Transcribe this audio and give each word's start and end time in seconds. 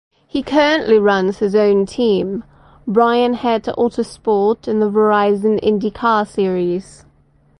He 0.25 0.41
currently 0.41 0.97
runs 0.97 1.37
his 1.37 1.53
own 1.53 1.85
team, 1.85 2.43
Bryan 2.87 3.35
Herta 3.35 3.75
Autosport 3.77 4.67
in 4.67 4.79
the 4.79 4.89
Verizon 4.89 5.61
IndyCar 5.63 6.25
Series. 6.27 7.05